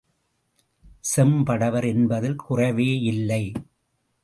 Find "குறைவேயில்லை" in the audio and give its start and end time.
2.49-3.53